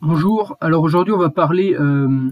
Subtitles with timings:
[0.00, 2.30] Bonjour, alors aujourd'hui on va parler euh,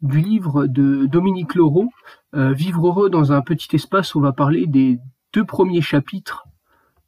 [0.00, 1.88] du livre de Dominique Laureau,
[2.36, 5.00] euh, Vivre heureux dans un petit espace, on va parler des
[5.32, 6.46] deux premiers chapitres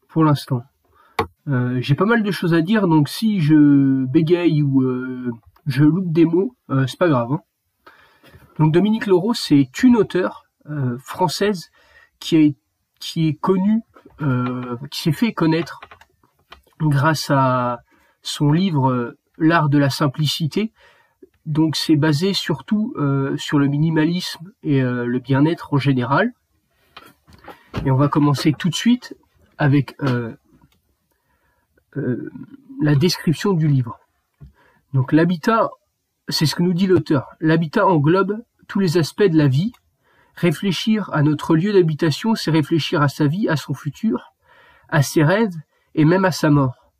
[0.08, 0.64] pour l'instant.
[1.46, 4.84] Euh, j'ai pas mal de choses à dire, donc si je bégaye ou
[5.66, 6.56] je loupe des mots,
[6.88, 7.30] c'est pas grave.
[7.32, 7.42] Hein.
[8.58, 10.47] Donc Dominique Laureau, c'est une auteure
[10.98, 11.70] française
[12.18, 12.56] qui
[13.16, 13.82] est, connue,
[14.90, 15.80] qui s'est fait connaître
[16.80, 17.80] grâce à
[18.22, 20.72] son livre l'art de la simplicité.
[21.46, 26.32] Donc c'est basé surtout euh, sur le minimalisme et euh, le bien-être en général.
[27.86, 29.16] Et on va commencer tout de suite
[29.56, 30.36] avec euh,
[32.82, 33.98] la description du livre.
[34.92, 35.70] Donc l'habitat,
[36.28, 37.28] c'est ce que nous dit l'auteur.
[37.40, 39.72] L'habitat englobe tous les aspects de la vie.
[40.38, 44.34] Réfléchir à notre lieu d'habitation, c'est réfléchir à sa vie, à son futur,
[44.88, 45.56] à ses rêves
[45.96, 46.92] et même à sa mort.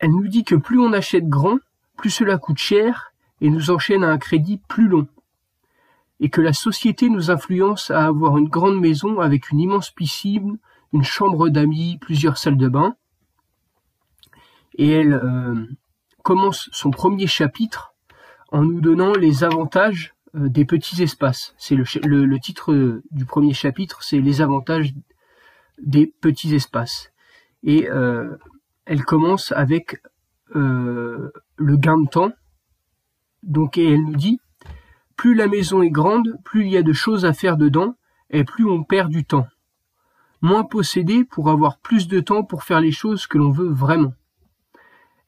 [0.00, 1.58] Elle nous dit que plus on achète grand,
[1.96, 5.06] plus cela coûte cher et nous enchaîne à un crédit plus long.
[6.18, 10.58] Et que la société nous influence à avoir une grande maison avec une immense piscine,
[10.92, 12.96] une chambre d'amis, plusieurs salles de bain.
[14.74, 15.64] Et elle euh,
[16.24, 17.94] commence son premier chapitre
[18.50, 21.54] en nous donnant les avantages des petits espaces.
[21.58, 24.92] C'est le, titre du premier chapitre, c'est les avantages
[25.78, 27.12] des petits espaces.
[27.62, 28.36] Et euh,
[28.84, 30.02] elle commence avec
[30.54, 32.32] euh, le gain de temps.
[33.42, 34.40] Donc, et elle nous dit,
[35.16, 37.96] plus la maison est grande, plus il y a de choses à faire dedans,
[38.30, 39.46] et plus on perd du temps.
[40.42, 44.12] Moins posséder pour avoir plus de temps pour faire les choses que l'on veut vraiment.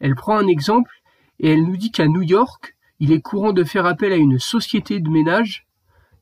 [0.00, 0.92] Elle prend un exemple
[1.40, 4.38] et elle nous dit qu'à New York, il est courant de faire appel à une
[4.38, 5.66] société de ménage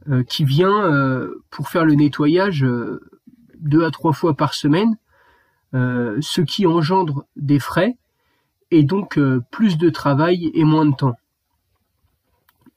[0.09, 2.65] euh, qui vient euh, pour faire le nettoyage
[3.59, 4.97] deux à trois fois par semaine
[5.75, 7.99] euh, ce qui engendre des frais
[8.71, 11.17] et donc euh, plus de travail et moins de temps.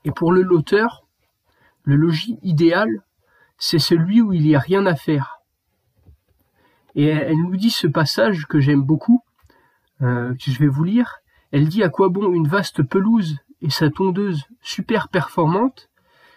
[0.05, 1.05] Et pour le loteur,
[1.83, 2.89] le logis idéal,
[3.57, 5.39] c'est celui où il n'y a rien à faire.
[6.95, 9.23] Et elle nous dit ce passage que j'aime beaucoup,
[10.01, 11.19] euh, que je vais vous lire.
[11.51, 15.89] Elle dit à quoi bon une vaste pelouse et sa tondeuse super performante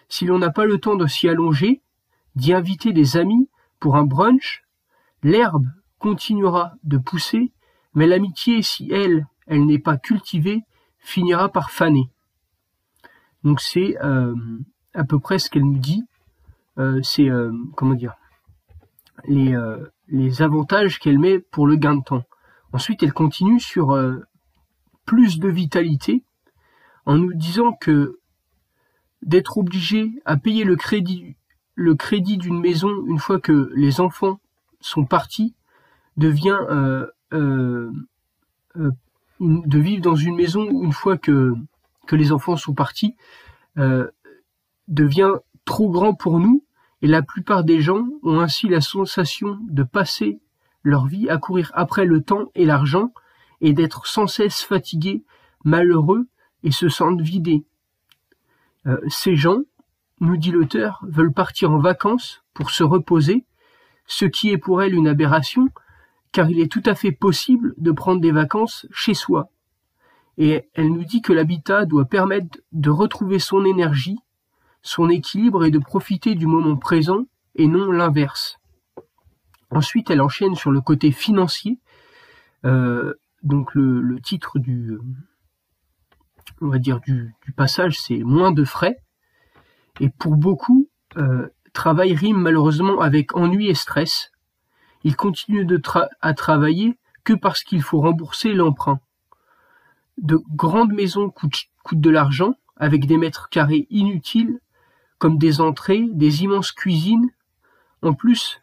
[0.09, 1.81] si l'on n'a pas le temps de s'y allonger,
[2.35, 4.63] d'y inviter des amis pour un brunch,
[5.23, 5.65] l'herbe
[5.97, 7.51] continuera de pousser,
[7.93, 10.61] mais l'amitié, si elle, elle n'est pas cultivée,
[10.99, 12.09] finira par faner.
[13.43, 14.35] Donc c'est euh,
[14.93, 16.03] à peu près ce qu'elle nous dit.
[16.77, 18.15] Euh, c'est euh, comment dire
[19.25, 19.55] les,
[20.09, 22.23] les avantages qu'elle met pour le gain de temps.
[22.73, 23.97] Ensuite, elle continue sur
[25.05, 26.23] plus de vitalité
[27.05, 28.19] en nous disant que
[29.21, 34.39] d'être obligé à payer le crédit d'une maison une fois que les enfants
[34.81, 35.55] sont partis
[36.17, 37.91] devient euh, euh,
[38.77, 38.91] euh,
[39.39, 41.53] de vivre dans une maison une fois que,
[42.07, 43.15] que les enfants sont partis
[44.87, 45.33] devient
[45.65, 46.63] trop grand pour nous
[47.01, 50.39] et la plupart des gens ont ainsi la sensation de passer
[50.83, 53.11] leur vie à courir après le temps et l'argent
[53.61, 55.23] et d'être sans cesse fatigués,
[55.63, 56.27] malheureux
[56.63, 57.63] et se sentent vidés.
[59.07, 59.61] ces gens,
[60.19, 63.45] nous dit l'auteur, veulent partir en vacances pour se reposer,
[64.05, 65.69] ce qui est pour elle une aberration,
[66.31, 69.49] car il est tout à fait possible de prendre des vacances chez soi.
[70.37, 74.17] Et elle nous dit que l'habitat doit permettre de retrouver son énergie,
[74.81, 77.25] son équilibre et de profiter du moment présent
[77.55, 78.59] et non l'inverse.
[79.69, 81.79] Ensuite, elle enchaîne sur le côté financier.
[82.65, 83.13] Euh,
[83.43, 84.97] donc le, titre du,
[86.61, 88.97] on va dire du, passage, c'est moins de frais.
[89.99, 94.31] Et pour beaucoup, euh, travail rime malheureusement avec ennui et stress.
[95.03, 95.81] Il continue de
[96.21, 98.99] à travailler que parce qu'il faut rembourser l'emprunt.
[100.17, 104.59] De grandes maisons coûtent, de l'argent, avec des mètres carrés inutiles,
[105.17, 107.29] comme des entrées, des immenses cuisines.
[108.01, 108.59] En plus,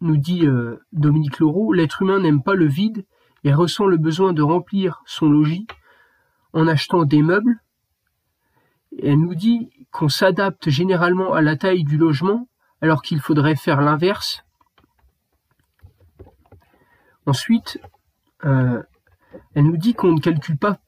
[0.00, 3.06] nous dit euh, Dominique Laureau, l'être humain n'aime pas le vide
[3.44, 5.66] et ressent le besoin de remplir son logis
[6.56, 7.60] en achetant des meubles.
[9.02, 12.48] elle nous dit qu'on s'adapte généralement à la taille du logement
[12.80, 14.42] alors qu'il faudrait faire l'inverse
[17.26, 17.80] Ensuite,
[18.44, 18.80] euh,
[19.54, 20.78] elle nous dit qu'on ne calcule pas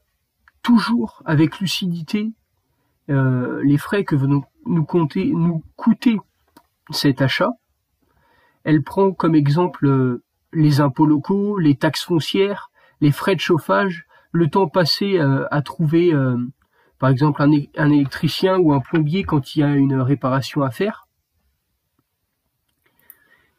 [0.63, 2.33] toujours avec lucidité
[3.11, 4.85] euh, les frais que nous, nous
[5.77, 6.19] coûter
[6.91, 7.51] cet achat.
[8.63, 10.23] Elle prend comme exemple euh,
[10.53, 12.71] les impôts locaux, les taxes foncières,
[13.01, 16.13] les frais de chauffage, le temps passé à trouver
[16.99, 21.07] par exemple un, électricien ou un plombier quand il y a une réparation à faire.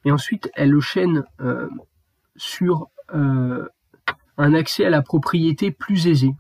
[0.06, 1.69] Et ensuite, elle enchaîne euh,
[2.36, 3.68] sur euh,
[4.38, 6.33] un accès à la propriété plus aisé.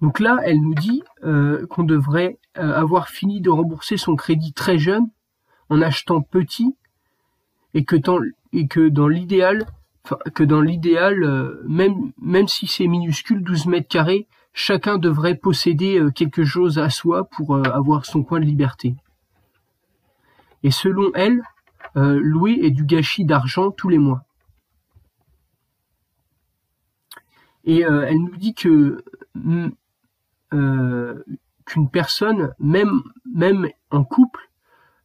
[0.00, 4.52] Donc là, elle nous dit euh, qu'on devrait euh, avoir fini de rembourser son crédit
[4.52, 5.06] très jeune
[5.68, 6.74] en achetant petit
[7.74, 9.66] et que dans l'idéal,
[10.34, 16.44] que dans l'idéal, euh, même, si c'est minuscule, 12 mètres carrés, chacun devrait posséder quelque
[16.44, 18.94] chose à soi pour avoir son coin de liberté.
[20.62, 21.40] Et selon elle,
[21.94, 24.24] louer est du gâchis d'argent tous les mois.
[27.64, 29.04] Et elle nous dit que
[30.52, 31.22] euh,
[31.64, 33.02] qu'une personne, même,
[33.32, 34.50] même en couple,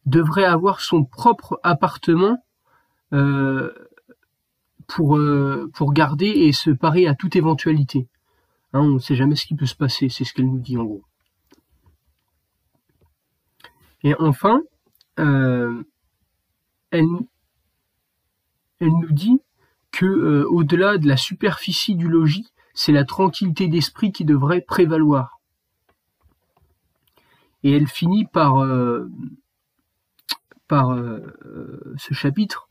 [0.04, 2.42] devrait avoir son propre appartement
[3.12, 3.72] euh,
[4.96, 8.08] pour, euh, pour garder et se parer à toute éventualité.
[8.72, 10.78] Hein, on ne sait jamais ce qui peut se passer, c'est ce qu'elle nous dit
[10.78, 11.04] en gros.
[14.02, 14.62] Et enfin,
[15.16, 15.66] elle,
[18.80, 19.40] elle nous dit
[19.92, 25.36] que au-delà de la superficie du logis, c'est la tranquillité d'esprit qui devrait prévaloir
[27.66, 29.10] et elle finit par, euh,
[30.70, 32.68] euh, ce chapitre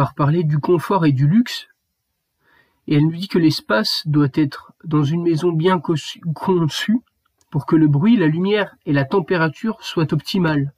[0.00, 1.68] par parler du confort et du luxe.
[2.86, 7.02] Et elle nous dit que l'espace doit être dans une maison bien conçue
[7.50, 10.72] pour que le bruit, la lumière et la température soient optimales.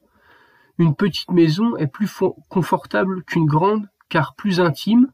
[0.77, 2.11] Une petite maison est plus
[2.49, 5.09] confortable qu'une grande car plus intime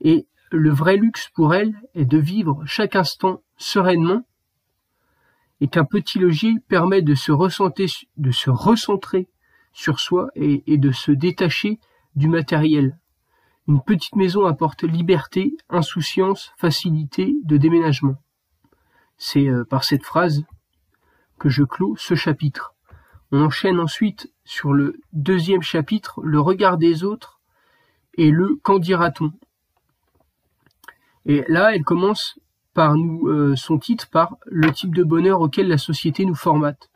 [0.00, 4.22] et le vrai luxe pour elle est de vivre chaque instant sereinement
[5.60, 7.32] et qu'un petit logis permet de se,
[8.16, 9.28] de se recentrer
[9.74, 11.78] sur soi et, de se détacher
[12.16, 12.98] du matériel.
[13.68, 18.16] Une petite maison apporte liberté, insouciance, facilité de déménagement.
[19.18, 20.44] C'est euh, par cette phrase
[21.38, 22.74] que je clôt ce chapitre.
[23.30, 27.40] On enchaîne ensuite sur le deuxième chapitre, le regard des autres
[28.14, 29.32] et le qu'en dira-t-on.
[31.24, 32.38] Et là, elle commence
[32.74, 36.90] par nous, euh, son titre par le type de bonheur auquel la société nous formate.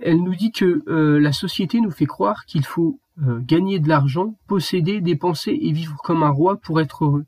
[0.00, 4.38] Elle nous dit que euh, la société nous fait croire qu'il faut gagner de l'argent,
[4.46, 7.26] posséder, dépenser et vivre comme un roi pour être heureux.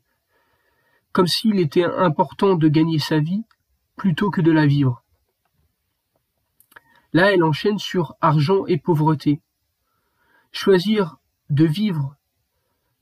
[1.11, 3.43] Comme s'il était important de gagner sa vie
[3.97, 5.03] plutôt que de la vivre.
[7.13, 9.41] Là, elle enchaîne sur argent et pauvreté.
[10.51, 11.17] Choisir
[11.49, 12.15] de vivre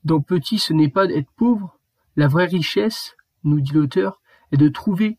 [0.04, 1.78] dans petit, ce n'est pas d'être pauvre.
[2.16, 4.20] La vraie richesse, nous dit l'auteur,
[4.50, 5.18] est de trouver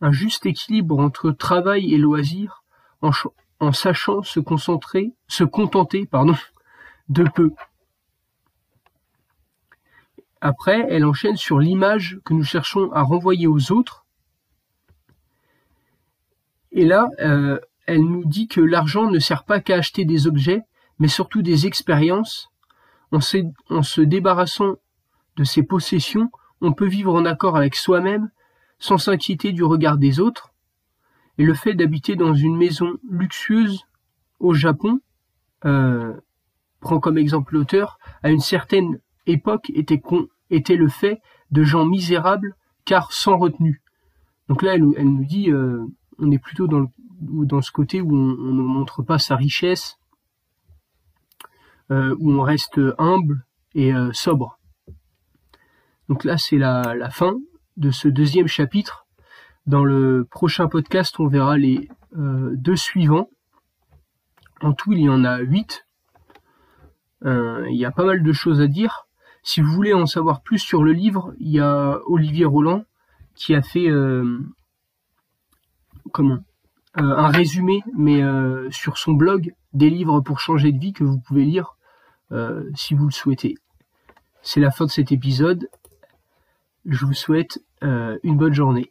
[0.00, 2.62] un juste équilibre entre travail et loisir
[3.00, 6.34] en, sachant se concentrer, se contenter, pardon,
[7.08, 7.50] de peu.
[10.40, 14.06] Après, elle enchaîne sur l'image que nous cherchons à renvoyer aux autres.
[16.70, 20.62] Et là, euh, elle nous dit que l'argent ne sert pas qu'à acheter des objets,
[20.98, 22.50] mais surtout des expériences.
[23.10, 24.76] En se débarrassant
[25.36, 26.30] de ses possessions,
[26.60, 28.30] on peut vivre en accord avec soi-même
[28.78, 30.52] sans s'inquiéter du regard des autres,
[31.36, 33.84] et le fait d'habiter dans une maison luxueuse
[34.40, 35.00] au Japon,
[35.64, 36.14] euh,
[36.80, 41.20] prend comme exemple l'auteur, à une certaine époque était, le fait
[41.50, 42.54] de gens misérables
[42.84, 43.82] car sans retenue.
[44.48, 45.84] Donc là, elle, nous dit, euh,
[46.18, 49.98] on est plutôt dans, ce côté où on, ne montre pas sa richesse,
[51.90, 53.44] euh, où on reste humble
[53.74, 54.58] et sobre.
[56.08, 57.34] Donc là, c'est la, fin
[57.76, 59.06] de ce deuxième chapitre.
[59.66, 63.28] Dans le prochain podcast, on verra les euh, deux suivants.
[64.62, 65.86] En tout, il y en a huit.
[67.24, 69.06] Euh, il y a pas mal de choses à dire.
[69.42, 72.84] Si vous voulez en savoir plus sur le livre, il y a Olivier Roland
[73.34, 74.38] qui a fait euh,
[76.12, 76.38] comment
[76.94, 78.20] un résumé, mais
[78.70, 81.76] sur son blog, des livres pour changer de vie que vous pouvez lire
[82.74, 83.54] si vous le souhaitez.
[84.42, 85.68] C'est la fin de cet épisode
[86.88, 88.90] je vous souhaite euh, une bonne journée.